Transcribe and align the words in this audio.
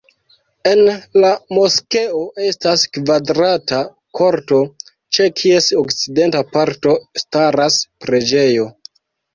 En 0.69 0.79
la 1.25 1.29
moskeo 1.57 2.21
estas 2.47 2.87
kvadrata 2.99 3.83
korto, 4.21 4.63
ĉe 5.19 5.31
kies 5.43 5.71
okcidenta 5.85 6.45
parto 6.59 7.01
staras 7.27 7.83
preĝejo. 8.07 8.69